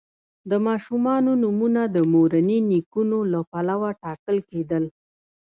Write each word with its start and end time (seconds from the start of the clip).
د 0.49 0.51
ماشومانو 0.67 1.31
نومونه 1.43 1.81
د 1.95 1.97
مورني 2.11 2.57
نیکونو 2.71 3.17
له 3.31 3.39
پلوه 3.51 3.89
ټاکل 4.03 4.37
کیدل. 4.49 4.83